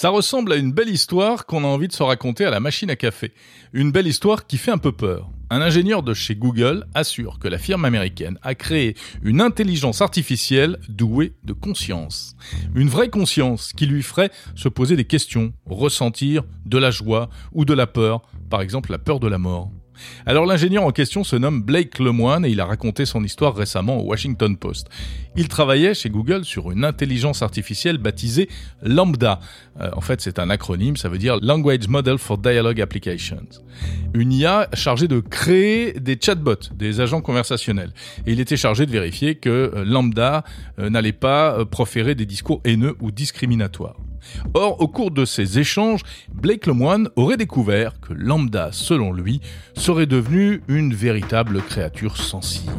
Ça 0.00 0.10
ressemble 0.10 0.52
à 0.52 0.56
une 0.56 0.70
belle 0.70 0.90
histoire 0.90 1.44
qu'on 1.44 1.64
a 1.64 1.66
envie 1.66 1.88
de 1.88 1.92
se 1.92 2.04
raconter 2.04 2.44
à 2.44 2.50
la 2.50 2.60
machine 2.60 2.88
à 2.88 2.94
café. 2.94 3.32
Une 3.72 3.90
belle 3.90 4.06
histoire 4.06 4.46
qui 4.46 4.56
fait 4.56 4.70
un 4.70 4.78
peu 4.78 4.92
peur. 4.92 5.28
Un 5.50 5.60
ingénieur 5.60 6.04
de 6.04 6.14
chez 6.14 6.36
Google 6.36 6.86
assure 6.94 7.40
que 7.40 7.48
la 7.48 7.58
firme 7.58 7.84
américaine 7.84 8.38
a 8.42 8.54
créé 8.54 8.94
une 9.24 9.40
intelligence 9.40 10.00
artificielle 10.00 10.78
douée 10.88 11.32
de 11.42 11.52
conscience. 11.52 12.36
Une 12.76 12.88
vraie 12.88 13.10
conscience 13.10 13.72
qui 13.72 13.86
lui 13.86 14.04
ferait 14.04 14.30
se 14.54 14.68
poser 14.68 14.94
des 14.94 15.04
questions, 15.04 15.52
ressentir 15.66 16.44
de 16.64 16.78
la 16.78 16.92
joie 16.92 17.28
ou 17.50 17.64
de 17.64 17.74
la 17.74 17.88
peur, 17.88 18.22
par 18.50 18.60
exemple 18.60 18.92
la 18.92 18.98
peur 18.98 19.18
de 19.18 19.26
la 19.26 19.38
mort. 19.38 19.72
Alors 20.26 20.46
l'ingénieur 20.46 20.84
en 20.84 20.90
question 20.90 21.24
se 21.24 21.36
nomme 21.36 21.62
Blake 21.62 21.98
Lemoine 21.98 22.44
et 22.44 22.50
il 22.50 22.60
a 22.60 22.64
raconté 22.64 23.06
son 23.06 23.24
histoire 23.24 23.54
récemment 23.54 23.98
au 23.98 24.04
Washington 24.04 24.56
Post. 24.56 24.88
Il 25.36 25.48
travaillait 25.48 25.94
chez 25.94 26.10
Google 26.10 26.44
sur 26.44 26.70
une 26.70 26.84
intelligence 26.84 27.42
artificielle 27.42 27.98
baptisée 27.98 28.48
Lambda. 28.82 29.40
Euh, 29.80 29.90
en 29.94 30.00
fait, 30.00 30.20
c'est 30.20 30.38
un 30.38 30.50
acronyme, 30.50 30.96
ça 30.96 31.08
veut 31.08 31.18
dire 31.18 31.38
Language 31.40 31.88
Model 31.88 32.18
for 32.18 32.38
Dialogue 32.38 32.80
Applications. 32.80 33.46
Une 34.14 34.32
IA 34.32 34.68
chargée 34.72 35.08
de 35.08 35.20
créer 35.20 35.92
des 35.92 36.18
chatbots, 36.20 36.72
des 36.74 37.00
agents 37.00 37.20
conversationnels. 37.20 37.92
Et 38.26 38.32
il 38.32 38.40
était 38.40 38.56
chargé 38.56 38.86
de 38.86 38.90
vérifier 38.90 39.36
que 39.36 39.48
euh, 39.48 39.84
Lambda 39.84 40.44
euh, 40.78 40.90
n'allait 40.90 41.12
pas 41.12 41.64
proférer 41.64 42.14
des 42.14 42.26
discours 42.26 42.60
haineux 42.64 42.96
ou 43.00 43.10
discriminatoires. 43.10 43.96
Or, 44.54 44.80
au 44.80 44.88
cours 44.88 45.10
de 45.10 45.24
ces 45.24 45.58
échanges, 45.58 46.00
Blake 46.32 46.66
Lemoine 46.66 47.08
aurait 47.16 47.36
découvert 47.36 48.00
que 48.00 48.12
Lambda, 48.12 48.70
selon 48.72 49.12
lui, 49.12 49.40
serait 49.74 50.06
devenu 50.06 50.62
une 50.68 50.94
véritable 50.94 51.62
créature 51.62 52.16
sensible. 52.16 52.72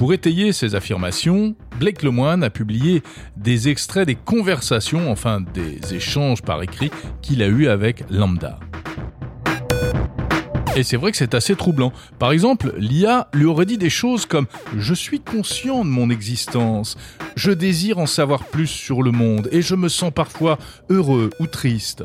Pour 0.00 0.14
étayer 0.14 0.52
ces 0.52 0.74
affirmations, 0.74 1.54
Blake 1.78 2.02
Lemoine 2.02 2.42
a 2.42 2.48
publié 2.48 3.02
des 3.36 3.68
extraits 3.68 4.06
des 4.06 4.14
conversations, 4.14 5.10
enfin 5.10 5.42
des 5.42 5.94
échanges 5.94 6.40
par 6.40 6.62
écrit 6.62 6.90
qu'il 7.20 7.42
a 7.42 7.48
eus 7.48 7.68
avec 7.68 8.04
Lambda. 8.10 8.58
Et 10.76 10.84
c'est 10.84 10.96
vrai 10.96 11.10
que 11.10 11.16
c'est 11.16 11.34
assez 11.34 11.56
troublant. 11.56 11.92
Par 12.18 12.30
exemple, 12.30 12.72
l'IA 12.78 13.28
lui 13.34 13.44
aurait 13.44 13.66
dit 13.66 13.78
des 13.78 13.90
choses 13.90 14.24
comme⁇ 14.24 14.44
Je 14.78 14.94
suis 14.94 15.20
conscient 15.20 15.84
de 15.84 15.90
mon 15.90 16.10
existence, 16.10 16.96
je 17.34 17.50
désire 17.50 17.98
en 17.98 18.06
savoir 18.06 18.44
plus 18.44 18.68
sur 18.68 19.02
le 19.02 19.10
monde 19.10 19.48
et 19.50 19.62
je 19.62 19.74
me 19.74 19.88
sens 19.88 20.12
parfois 20.14 20.58
heureux 20.88 21.30
ou 21.40 21.46
triste. 21.46 22.04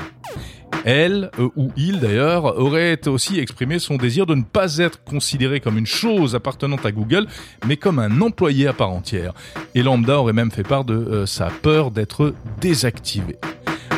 Elle, 0.84 1.30
euh, 1.38 1.48
ou 1.56 1.70
il 1.76 2.00
d'ailleurs, 2.00 2.58
aurait 2.58 3.06
aussi 3.08 3.38
exprimé 3.38 3.78
son 3.78 3.96
désir 3.96 4.26
de 4.26 4.34
ne 4.34 4.42
pas 4.42 4.78
être 4.78 5.02
considéré 5.04 5.60
comme 5.60 5.78
une 5.78 5.86
chose 5.86 6.34
appartenant 6.34 6.76
à 6.84 6.92
Google, 6.92 7.26
mais 7.66 7.76
comme 7.76 7.98
un 7.98 8.20
employé 8.20 8.66
à 8.66 8.72
part 8.72 8.90
entière. 8.90 9.32
Et 9.74 9.82
Lambda 9.82 10.18
aurait 10.20 10.32
même 10.32 10.50
fait 10.50 10.62
part 10.62 10.84
de 10.84 10.94
euh, 10.94 11.26
sa 11.26 11.46
peur 11.46 11.90
d'être 11.90 12.34
désactivé. 12.60 13.36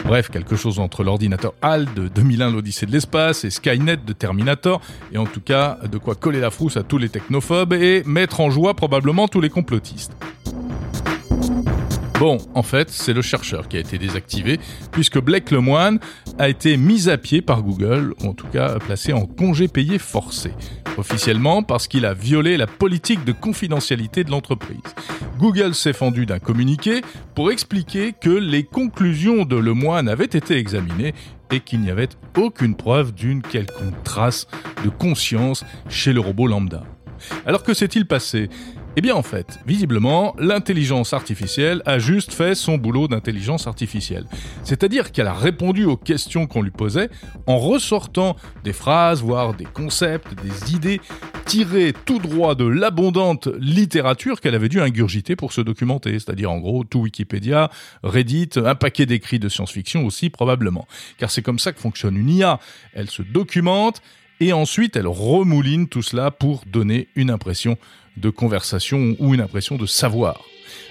Bref, 0.04 0.30
quelque 0.30 0.56
chose 0.56 0.78
entre 0.78 1.04
l'ordinateur 1.04 1.54
HAL 1.60 1.86
de 1.94 2.08
2001 2.08 2.50
l'Odyssée 2.50 2.86
de 2.86 2.92
l'espace 2.92 3.44
et 3.44 3.50
Skynet 3.50 3.98
de 3.98 4.12
Terminator, 4.12 4.80
et 5.12 5.18
en 5.18 5.26
tout 5.26 5.40
cas 5.40 5.78
de 5.90 5.98
quoi 5.98 6.14
coller 6.14 6.40
la 6.40 6.50
frousse 6.50 6.76
à 6.76 6.82
tous 6.82 6.98
les 6.98 7.08
technophobes 7.08 7.74
et 7.74 8.02
mettre 8.04 8.40
en 8.40 8.50
joie 8.50 8.74
probablement 8.74 9.28
tous 9.28 9.40
les 9.40 9.50
complotistes. 9.50 10.12
Bon, 12.18 12.38
en 12.54 12.64
fait, 12.64 12.90
c'est 12.90 13.12
le 13.12 13.22
chercheur 13.22 13.68
qui 13.68 13.76
a 13.76 13.80
été 13.80 13.96
désactivé, 13.96 14.58
puisque 14.90 15.20
Blake 15.20 15.52
Lemoine 15.52 16.00
a 16.36 16.48
été 16.48 16.76
mis 16.76 17.08
à 17.08 17.16
pied 17.16 17.42
par 17.42 17.62
Google, 17.62 18.12
ou 18.20 18.26
en 18.26 18.34
tout 18.34 18.48
cas 18.48 18.76
placé 18.80 19.12
en 19.12 19.24
congé 19.24 19.68
payé 19.68 20.00
forcé. 20.00 20.50
Officiellement 20.96 21.62
parce 21.62 21.86
qu'il 21.86 22.04
a 22.04 22.14
violé 22.14 22.56
la 22.56 22.66
politique 22.66 23.24
de 23.24 23.30
confidentialité 23.30 24.24
de 24.24 24.32
l'entreprise. 24.32 24.80
Google 25.38 25.76
s'est 25.76 25.92
fendu 25.92 26.26
d'un 26.26 26.40
communiqué 26.40 27.02
pour 27.36 27.52
expliquer 27.52 28.12
que 28.20 28.30
les 28.30 28.64
conclusions 28.64 29.44
de 29.44 29.54
Lemoine 29.54 30.08
avaient 30.08 30.24
été 30.24 30.56
examinées 30.56 31.14
et 31.52 31.60
qu'il 31.60 31.80
n'y 31.80 31.90
avait 31.90 32.08
aucune 32.36 32.74
preuve 32.74 33.14
d'une 33.14 33.42
quelconque 33.42 34.02
trace 34.02 34.48
de 34.84 34.88
conscience 34.88 35.64
chez 35.88 36.12
le 36.12 36.18
robot 36.18 36.48
lambda. 36.48 36.82
Alors 37.46 37.62
que 37.62 37.74
s'est-il 37.74 38.06
passé? 38.06 38.48
Eh 38.98 39.00
bien 39.00 39.14
en 39.14 39.22
fait, 39.22 39.60
visiblement, 39.64 40.34
l'intelligence 40.40 41.12
artificielle 41.12 41.82
a 41.86 42.00
juste 42.00 42.32
fait 42.32 42.56
son 42.56 42.78
boulot 42.78 43.06
d'intelligence 43.06 43.68
artificielle. 43.68 44.26
C'est-à-dire 44.64 45.12
qu'elle 45.12 45.28
a 45.28 45.34
répondu 45.34 45.84
aux 45.84 45.96
questions 45.96 46.48
qu'on 46.48 46.62
lui 46.62 46.72
posait 46.72 47.08
en 47.46 47.58
ressortant 47.58 48.34
des 48.64 48.72
phrases, 48.72 49.22
voire 49.22 49.54
des 49.54 49.66
concepts, 49.66 50.34
des 50.42 50.74
idées 50.74 51.00
tirées 51.44 51.92
tout 52.06 52.18
droit 52.18 52.56
de 52.56 52.64
l'abondante 52.64 53.46
littérature 53.60 54.40
qu'elle 54.40 54.56
avait 54.56 54.68
dû 54.68 54.80
ingurgiter 54.80 55.36
pour 55.36 55.52
se 55.52 55.60
documenter. 55.60 56.18
C'est-à-dire 56.18 56.50
en 56.50 56.58
gros 56.58 56.82
tout 56.82 57.02
Wikipédia, 57.02 57.70
Reddit, 58.02 58.50
un 58.56 58.74
paquet 58.74 59.06
d'écrits 59.06 59.38
de 59.38 59.48
science-fiction 59.48 60.06
aussi 60.06 60.28
probablement. 60.28 60.88
Car 61.18 61.30
c'est 61.30 61.42
comme 61.42 61.60
ça 61.60 61.72
que 61.72 61.78
fonctionne 61.78 62.16
une 62.16 62.30
IA. 62.30 62.58
Elle 62.94 63.08
se 63.08 63.22
documente, 63.22 64.02
et 64.40 64.52
ensuite 64.52 64.96
elle 64.96 65.06
remouline 65.06 65.86
tout 65.86 66.02
cela 66.02 66.32
pour 66.32 66.64
donner 66.66 67.06
une 67.14 67.30
impression 67.30 67.78
de 68.18 68.30
conversation 68.30 69.16
ou 69.18 69.34
une 69.34 69.40
impression 69.40 69.76
de 69.76 69.86
savoir. 69.86 70.42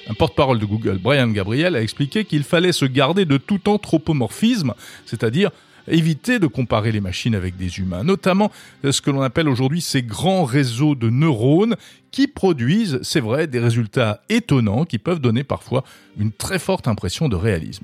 Un 0.09 0.13
porte-parole 0.13 0.59
de 0.59 0.65
Google, 0.65 0.97
Brian 0.97 1.27
Gabriel, 1.27 1.75
a 1.75 1.81
expliqué 1.81 2.25
qu'il 2.25 2.43
fallait 2.43 2.71
se 2.71 2.85
garder 2.85 3.25
de 3.25 3.38
tout 3.38 3.69
anthropomorphisme, 3.69 4.73
c'est-à-dire 5.05 5.51
éviter 5.87 6.39
de 6.39 6.47
comparer 6.47 6.91
les 6.91 7.01
machines 7.01 7.35
avec 7.35 7.57
des 7.57 7.79
humains, 7.79 8.03
notamment 8.03 8.51
ce 8.89 9.01
que 9.01 9.11
l'on 9.11 9.21
appelle 9.21 9.47
aujourd'hui 9.47 9.81
ces 9.81 10.03
grands 10.03 10.43
réseaux 10.43 10.95
de 10.95 11.09
neurones 11.09 11.75
qui 12.11 12.27
produisent, 12.27 12.99
c'est 13.03 13.19
vrai, 13.19 13.47
des 13.47 13.59
résultats 13.59 14.21
étonnants 14.29 14.85
qui 14.85 14.97
peuvent 14.97 15.19
donner 15.19 15.43
parfois 15.43 15.83
une 16.19 16.31
très 16.31 16.59
forte 16.59 16.87
impression 16.87 17.29
de 17.29 17.35
réalisme. 17.35 17.83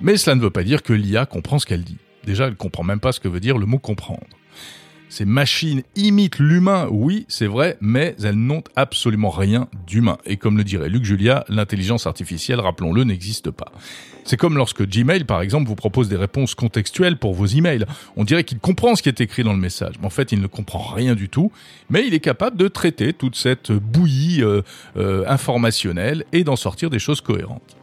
Mais 0.00 0.16
cela 0.16 0.36
ne 0.36 0.40
veut 0.40 0.50
pas 0.50 0.64
dire 0.64 0.82
que 0.82 0.92
l'IA 0.92 1.26
comprend 1.26 1.58
ce 1.58 1.66
qu'elle 1.66 1.84
dit. 1.84 1.98
Déjà, 2.24 2.46
elle 2.46 2.56
comprend 2.56 2.84
même 2.84 3.00
pas 3.00 3.12
ce 3.12 3.20
que 3.20 3.28
veut 3.28 3.40
dire 3.40 3.58
le 3.58 3.66
mot 3.66 3.78
comprendre. 3.78 4.26
Ces 5.10 5.24
machines 5.24 5.82
imitent 5.96 6.38
l'humain, 6.38 6.86
oui, 6.88 7.26
c'est 7.26 7.48
vrai, 7.48 7.76
mais 7.80 8.14
elles 8.22 8.36
n'ont 8.36 8.62
absolument 8.76 9.30
rien 9.30 9.66
d'humain. 9.84 10.18
Et 10.24 10.36
comme 10.36 10.56
le 10.56 10.62
dirait 10.62 10.88
Luc 10.88 11.04
Julia, 11.04 11.44
l'intelligence 11.48 12.06
artificielle, 12.06 12.60
rappelons-le, 12.60 13.02
n'existe 13.02 13.50
pas. 13.50 13.72
C'est 14.24 14.36
comme 14.36 14.56
lorsque 14.56 14.86
Gmail, 14.86 15.24
par 15.24 15.42
exemple, 15.42 15.66
vous 15.66 15.74
propose 15.74 16.08
des 16.08 16.16
réponses 16.16 16.54
contextuelles 16.54 17.16
pour 17.16 17.34
vos 17.34 17.46
emails. 17.46 17.86
On 18.16 18.22
dirait 18.22 18.44
qu'il 18.44 18.60
comprend 18.60 18.94
ce 18.94 19.02
qui 19.02 19.08
est 19.08 19.20
écrit 19.20 19.42
dans 19.42 19.52
le 19.52 19.58
message, 19.58 19.94
mais 19.98 20.06
en 20.06 20.10
fait, 20.10 20.30
il 20.30 20.40
ne 20.40 20.46
comprend 20.46 20.94
rien 20.94 21.16
du 21.16 21.28
tout. 21.28 21.50
Mais 21.88 22.06
il 22.06 22.14
est 22.14 22.20
capable 22.20 22.56
de 22.56 22.68
traiter 22.68 23.12
toute 23.12 23.34
cette 23.34 23.72
bouillie 23.72 24.44
euh, 24.44 24.62
euh, 24.96 25.24
informationnelle 25.26 26.24
et 26.32 26.44
d'en 26.44 26.54
sortir 26.54 26.88
des 26.88 27.00
choses 27.00 27.20
cohérentes. 27.20 27.76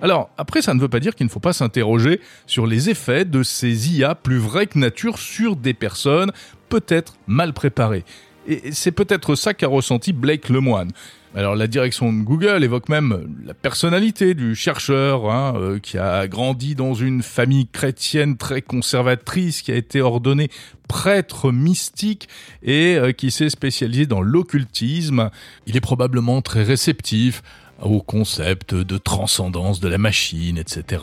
Alors, 0.00 0.30
après, 0.38 0.62
ça 0.62 0.74
ne 0.74 0.80
veut 0.80 0.88
pas 0.88 1.00
dire 1.00 1.14
qu'il 1.14 1.26
ne 1.26 1.30
faut 1.30 1.40
pas 1.40 1.52
s'interroger 1.52 2.20
sur 2.46 2.66
les 2.66 2.90
effets 2.90 3.24
de 3.24 3.42
ces 3.42 3.92
IA 3.92 4.14
plus 4.14 4.38
vraies 4.38 4.66
que 4.66 4.78
nature 4.78 5.18
sur 5.18 5.56
des 5.56 5.74
personnes 5.74 6.32
peut-être 6.68 7.14
mal 7.26 7.52
préparées. 7.52 8.04
Et 8.46 8.72
c'est 8.72 8.92
peut-être 8.92 9.34
ça 9.34 9.52
qu'a 9.52 9.68
ressenti 9.68 10.12
Blake 10.12 10.48
Lemoine. 10.48 10.90
Alors 11.34 11.54
la 11.54 11.66
direction 11.66 12.10
de 12.10 12.22
Google 12.22 12.64
évoque 12.64 12.88
même 12.88 13.36
la 13.44 13.52
personnalité 13.52 14.32
du 14.34 14.54
chercheur 14.54 15.30
hein, 15.30 15.52
euh, 15.56 15.78
qui 15.78 15.98
a 15.98 16.26
grandi 16.26 16.74
dans 16.74 16.94
une 16.94 17.22
famille 17.22 17.68
chrétienne 17.68 18.38
très 18.38 18.62
conservatrice, 18.62 19.60
qui 19.60 19.70
a 19.70 19.76
été 19.76 20.00
ordonné 20.00 20.48
prêtre 20.88 21.52
mystique 21.52 22.28
et 22.62 22.96
euh, 22.96 23.12
qui 23.12 23.30
s'est 23.30 23.50
spécialisé 23.50 24.06
dans 24.06 24.22
l'occultisme. 24.22 25.28
Il 25.66 25.76
est 25.76 25.82
probablement 25.82 26.40
très 26.40 26.62
réceptif 26.62 27.42
au 27.82 28.00
concept 28.00 28.74
de 28.74 28.96
transcendance 28.96 29.80
de 29.80 29.88
la 29.88 29.98
machine, 29.98 30.56
etc. 30.56 31.02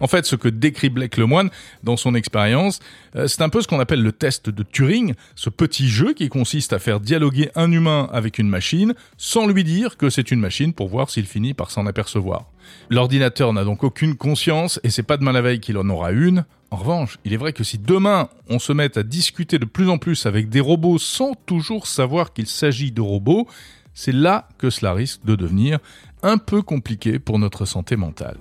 En 0.00 0.06
fait, 0.06 0.26
ce 0.26 0.36
que 0.36 0.48
décrit 0.48 0.90
Blake 0.90 1.16
Lemoine 1.16 1.50
dans 1.82 1.96
son 1.96 2.14
expérience, 2.14 2.80
euh, 3.16 3.26
c'est 3.26 3.42
un 3.42 3.48
peu 3.48 3.60
ce 3.60 3.68
qu'on 3.68 3.80
appelle 3.80 4.02
le 4.02 4.12
test 4.12 4.50
de 4.50 4.62
Turing, 4.62 5.14
ce 5.34 5.50
petit 5.50 5.88
jeu 5.88 6.14
qui 6.14 6.28
consiste 6.28 6.72
à 6.72 6.78
faire 6.78 7.00
dialoguer 7.00 7.50
un 7.54 7.70
humain 7.72 8.08
avec 8.12 8.38
une 8.38 8.48
machine 8.48 8.94
sans 9.16 9.46
lui 9.46 9.64
dire 9.64 9.96
que 9.96 10.10
c'est 10.10 10.30
une 10.30 10.40
machine 10.40 10.72
pour 10.72 10.88
voir 10.88 11.10
s'il 11.10 11.26
finit 11.26 11.54
par 11.54 11.70
s'en 11.70 11.86
apercevoir. 11.86 12.46
L'ordinateur 12.90 13.52
n'a 13.52 13.64
donc 13.64 13.84
aucune 13.84 14.16
conscience 14.16 14.80
et 14.82 14.90
c'est 14.90 15.02
pas 15.02 15.16
demain 15.16 15.32
la 15.32 15.42
veille 15.42 15.60
qu'il 15.60 15.78
en 15.78 15.88
aura 15.88 16.12
une. 16.12 16.44
En 16.70 16.76
revanche, 16.76 17.18
il 17.24 17.32
est 17.32 17.38
vrai 17.38 17.52
que 17.52 17.64
si 17.64 17.78
demain 17.78 18.28
on 18.50 18.58
se 18.58 18.72
met 18.72 18.98
à 18.98 19.02
discuter 19.02 19.58
de 19.58 19.64
plus 19.64 19.88
en 19.88 19.98
plus 19.98 20.26
avec 20.26 20.48
des 20.48 20.60
robots 20.60 20.98
sans 20.98 21.34
toujours 21.46 21.86
savoir 21.86 22.32
qu'il 22.32 22.46
s'agit 22.46 22.92
de 22.92 23.00
robots, 23.00 23.46
c'est 23.94 24.12
là 24.12 24.48
que 24.58 24.70
cela 24.70 24.92
risque 24.92 25.24
de 25.24 25.34
devenir 25.34 25.78
un 26.22 26.38
peu 26.38 26.62
compliqué 26.62 27.18
pour 27.18 27.38
notre 27.38 27.64
santé 27.64 27.96
mentale. 27.96 28.36